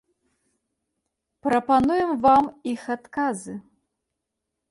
[1.47, 3.53] Прапануем вам іх адказы.